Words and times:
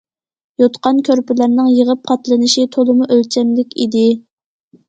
يوتقان- 0.61 1.01
كۆرپىلەرنىڭ 1.09 1.69
يىغىپ 1.73 2.01
قاتلىنىشى 2.13 2.65
تولىمۇ 2.77 3.09
ئۆلچەملىك 3.17 3.77
ئىدى. 3.85 4.05